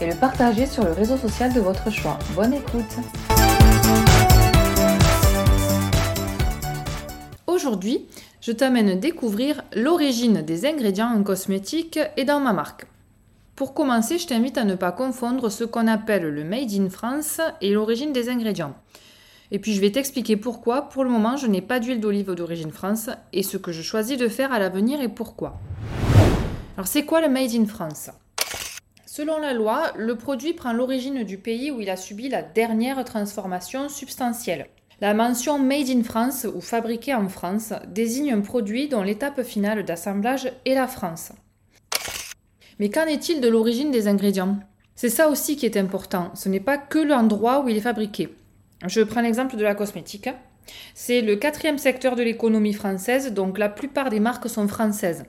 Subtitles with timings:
[0.00, 2.18] et le partager sur le réseau social de votre choix.
[2.34, 2.96] Bonne écoute
[7.46, 8.06] Aujourd'hui,
[8.40, 12.86] je t'amène découvrir l'origine des ingrédients en cosmétique et dans ma marque.
[13.56, 17.40] Pour commencer, je t'invite à ne pas confondre ce qu'on appelle le Made in France
[17.60, 18.74] et l'origine des ingrédients.
[19.50, 22.70] Et puis je vais t'expliquer pourquoi, pour le moment, je n'ai pas d'huile d'olive d'origine
[22.70, 25.58] France et ce que je choisis de faire à l'avenir et pourquoi.
[26.76, 28.10] Alors c'est quoi le Made in France?
[29.18, 33.04] Selon la loi, le produit prend l'origine du pays où il a subi la dernière
[33.04, 34.68] transformation substantielle.
[35.00, 39.84] La mention Made in France ou fabriqué en France désigne un produit dont l'étape finale
[39.84, 41.32] d'assemblage est la France.
[42.78, 44.60] Mais qu'en est-il de l'origine des ingrédients?
[44.94, 48.36] C'est ça aussi qui est important, ce n'est pas que l'endroit où il est fabriqué.
[48.86, 50.30] Je prends l'exemple de la cosmétique.
[50.94, 55.24] C'est le quatrième secteur de l'économie française, donc la plupart des marques sont françaises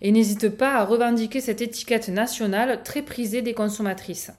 [0.00, 4.30] et n'hésite pas à revendiquer cette étiquette nationale très prisée des consommatrices.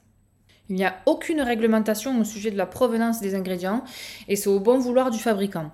[0.69, 3.83] Il n'y a aucune réglementation au sujet de la provenance des ingrédients
[4.27, 5.71] et c'est au bon vouloir du fabricant.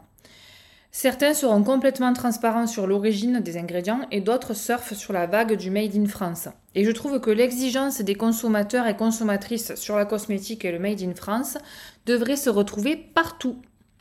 [0.93, 5.71] Certains seront complètement transparents sur l'origine des ingrédients et d'autres surfent sur la vague du
[5.71, 6.49] Made in France.
[6.75, 11.01] Et je trouve que l'exigence des consommateurs et consommatrices sur la cosmétique et le Made
[11.01, 11.57] in France
[12.05, 13.55] devrait se retrouver partout.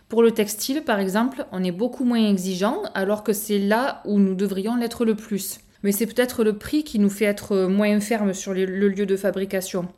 [0.09, 4.19] Pour le textile, par exemple, on est beaucoup moins exigeant alors que c'est là où
[4.19, 8.01] nous devrions l'être le plus mais c'est peut-être le prix qui nous fait être moins
[8.01, 9.89] ferme sur le lieu de fabrication.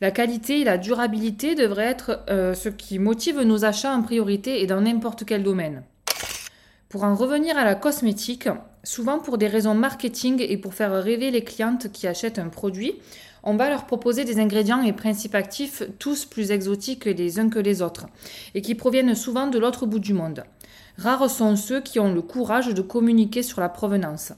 [0.00, 4.62] La qualité et la durabilité devraient être euh, ce qui motive nos achats en priorité
[4.62, 5.82] et dans n'importe quel domaine.
[6.88, 8.48] Pour en revenir à la cosmétique,
[8.82, 12.94] souvent pour des raisons marketing et pour faire rêver les clientes qui achètent un produit,
[13.42, 17.58] on va leur proposer des ingrédients et principes actifs tous plus exotiques les uns que
[17.58, 18.06] les autres
[18.54, 20.44] et qui proviennent souvent de l'autre bout du monde.
[20.98, 24.32] Rares sont ceux qui ont le courage de communiquer sur la provenance.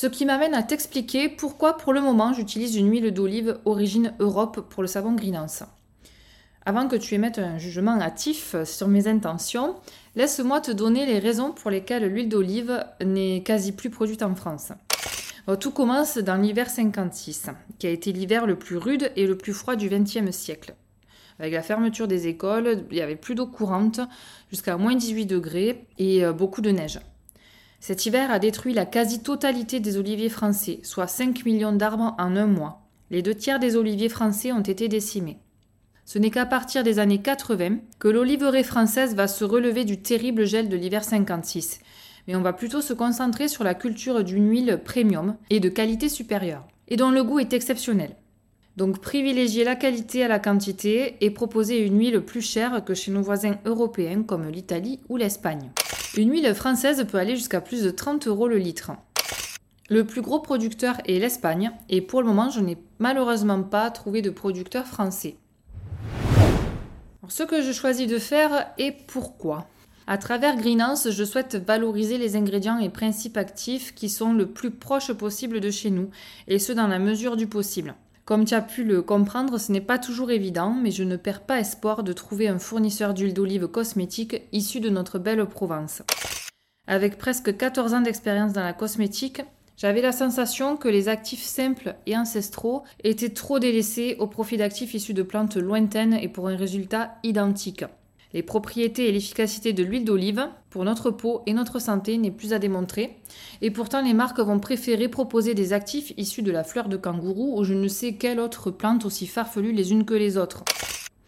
[0.00, 4.66] Ce qui m'amène à t'expliquer pourquoi pour le moment j'utilise une huile d'olive origine Europe
[4.70, 5.62] pour le savon Greenance.
[6.64, 9.76] Avant que tu émettes un jugement hâtif sur mes intentions,
[10.16, 14.72] laisse-moi te donner les raisons pour lesquelles l'huile d'olive n'est quasi plus produite en France.
[15.60, 19.52] Tout commence dans l'hiver 56, qui a été l'hiver le plus rude et le plus
[19.52, 20.76] froid du XXe siècle.
[21.38, 24.00] Avec la fermeture des écoles, il y avait plus d'eau courante,
[24.48, 27.00] jusqu'à moins 18 degrés et euh, beaucoup de neige.
[27.80, 32.46] Cet hiver a détruit la quasi-totalité des oliviers français, soit 5 millions d'arbres en un
[32.46, 32.82] mois.
[33.10, 35.38] Les deux tiers des oliviers français ont été décimés.
[36.04, 40.44] Ce n'est qu'à partir des années 80 que l'oliveraie française va se relever du terrible
[40.44, 41.80] gel de l'hiver 56.
[42.28, 46.10] Mais on va plutôt se concentrer sur la culture d'une huile premium et de qualité
[46.10, 48.14] supérieure, et dont le goût est exceptionnel.
[48.76, 53.10] Donc privilégier la qualité à la quantité et proposer une huile plus chère que chez
[53.10, 55.70] nos voisins européens comme l'Italie ou l'Espagne.
[56.16, 58.90] Une huile française peut aller jusqu'à plus de 30 euros le litre.
[59.88, 64.20] Le plus gros producteur est l'Espagne et pour le moment je n'ai malheureusement pas trouvé
[64.20, 65.36] de producteur français.
[67.28, 69.68] ce que je choisis de faire et pourquoi
[70.08, 74.72] à travers Greenhouse, je souhaite valoriser les ingrédients et principes actifs qui sont le plus
[74.72, 76.10] proches possible de chez nous,
[76.48, 77.94] et ce dans la mesure du possible.
[78.30, 81.40] Comme tu as pu le comprendre, ce n'est pas toujours évident, mais je ne perds
[81.40, 86.02] pas espoir de trouver un fournisseur d'huile d'olive cosmétique issu de notre belle Provence.
[86.86, 89.42] Avec presque 14 ans d'expérience dans la cosmétique,
[89.76, 94.94] j'avais la sensation que les actifs simples et ancestraux étaient trop délaissés au profit d'actifs
[94.94, 97.84] issus de plantes lointaines et pour un résultat identique.
[98.32, 102.52] Les propriétés et l'efficacité de l'huile d'olive pour notre peau et notre santé n'est plus
[102.52, 103.18] à démontrer,
[103.60, 107.58] et pourtant les marques vont préférer proposer des actifs issus de la fleur de kangourou
[107.58, 110.64] ou je ne sais quelle autre plante aussi farfelue les unes que les autres.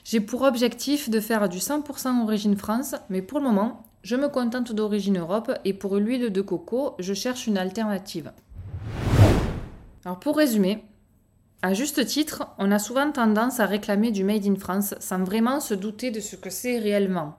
[0.04, 4.28] J'ai pour objectif de faire du 100% origine France, mais pour le moment, je me
[4.28, 8.32] contente d'origine Europe et pour l'huile de coco, je cherche une alternative.
[10.04, 10.84] Alors pour résumer,
[11.62, 15.60] à juste titre, on a souvent tendance à réclamer du Made in France sans vraiment
[15.60, 17.38] se douter de ce que c'est réellement.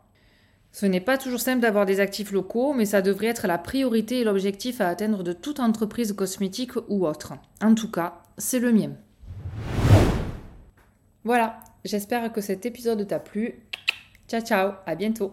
[0.72, 4.22] Ce n'est pas toujours simple d'avoir des actifs locaux, mais ça devrait être la priorité
[4.22, 7.34] et l'objectif à atteindre de toute entreprise cosmétique ou autre.
[7.62, 8.92] En tout cas, c'est le mien.
[11.24, 13.64] Voilà, j'espère que cet épisode t'a plu.
[14.28, 15.31] Ciao ciao, à bientôt